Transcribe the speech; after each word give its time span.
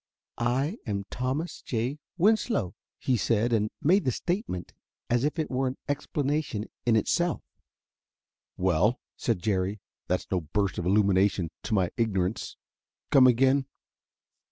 "I 0.39 0.79
am 0.87 1.05
Thomas 1.11 1.61
J. 1.61 1.99
Winslow," 2.17 2.73
he 2.97 3.15
said, 3.15 3.53
and 3.53 3.69
made 3.83 4.03
the 4.03 4.11
statement 4.11 4.73
as 5.11 5.23
if 5.23 5.37
it 5.37 5.51
were 5.51 5.67
an 5.67 5.77
explanation 5.87 6.65
in 6.87 6.95
itself. 6.95 7.43
"Well," 8.57 8.99
said 9.15 9.43
Jerry, 9.43 9.79
"that's 10.07 10.25
no 10.31 10.41
burst 10.41 10.79
of 10.79 10.87
illumination 10.87 11.51
to 11.65 11.75
my 11.75 11.91
ignorance. 11.97 12.57
Come 13.11 13.27
again." 13.27 13.67